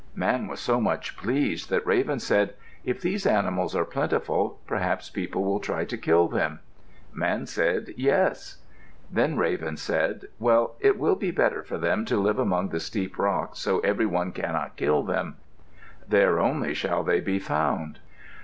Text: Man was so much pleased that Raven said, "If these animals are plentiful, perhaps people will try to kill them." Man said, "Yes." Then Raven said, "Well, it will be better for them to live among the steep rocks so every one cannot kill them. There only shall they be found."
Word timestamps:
Man 0.15 0.47
was 0.47 0.59
so 0.59 0.81
much 0.81 1.15
pleased 1.15 1.69
that 1.69 1.85
Raven 1.85 2.17
said, 2.19 2.55
"If 2.83 3.01
these 3.03 3.27
animals 3.27 3.75
are 3.75 3.85
plentiful, 3.85 4.59
perhaps 4.65 5.11
people 5.11 5.43
will 5.43 5.59
try 5.59 5.85
to 5.85 5.95
kill 5.95 6.27
them." 6.27 6.59
Man 7.13 7.45
said, 7.45 7.93
"Yes." 7.95 8.57
Then 9.11 9.37
Raven 9.37 9.77
said, 9.77 10.25
"Well, 10.39 10.73
it 10.79 10.97
will 10.97 11.13
be 11.15 11.29
better 11.29 11.61
for 11.61 11.77
them 11.77 12.03
to 12.05 12.17
live 12.17 12.39
among 12.39 12.69
the 12.69 12.79
steep 12.79 13.19
rocks 13.19 13.59
so 13.59 13.77
every 13.81 14.07
one 14.07 14.31
cannot 14.31 14.75
kill 14.75 15.03
them. 15.03 15.35
There 16.09 16.39
only 16.39 16.73
shall 16.73 17.03
they 17.03 17.19
be 17.19 17.37
found." 17.37 17.99